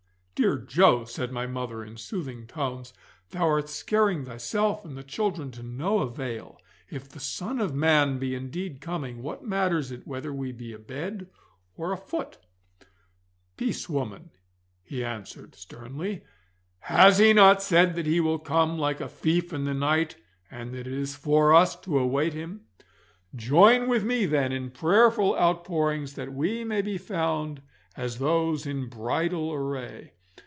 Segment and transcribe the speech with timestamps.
[0.43, 2.93] 'Dear Joe,' said my mother, in soothing tones,
[3.29, 6.59] 'thou art scaring thyself and the children to no avail.
[6.89, 11.27] If the Son of Man be indeed coming, what matters it whether we be abed
[11.77, 12.39] or afoot?'
[13.55, 14.31] 'Peace, woman,'
[14.81, 16.23] he answered sternly;
[16.79, 20.15] 'has He not said that He will come like a thief in the night,
[20.49, 22.61] and that it is for us to await Him?
[23.35, 27.61] Join with me, then, in prayerful outpourings that we may be found
[27.95, 30.13] as those in bridal array.